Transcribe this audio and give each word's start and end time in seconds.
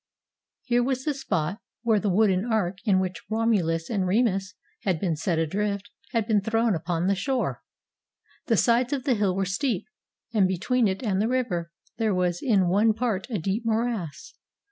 Here 0.63 0.81
was 0.81 1.05
the 1.05 1.13
spot 1.13 1.59
where 1.83 1.99
the 1.99 2.09
wooden 2.09 2.43
ark 2.43 2.79
in 2.85 2.99
which 2.99 3.21
Romulus 3.29 3.87
and 3.87 4.07
Remus 4.07 4.55
had 4.81 4.99
been 4.99 5.15
set 5.15 5.37
adrift 5.37 5.91
had 6.09 6.25
been 6.25 6.41
thrown 6.41 6.73
upon 6.73 7.05
the 7.05 7.13
shore. 7.13 7.61
The 8.47 8.57
sides 8.57 8.93
of 8.93 9.03
the 9.03 9.13
hill 9.13 9.35
were 9.35 9.45
steep, 9.45 9.85
and 10.33 10.47
between 10.47 10.87
it 10.87 11.03
and 11.03 11.21
the 11.21 11.27
river 11.27 11.71
there 11.97 12.15
was 12.15 12.41
in 12.41 12.67
one 12.67 12.93
part 12.95 13.27
a 13.29 13.37
deep 13.37 13.63
morass. 13.63 14.33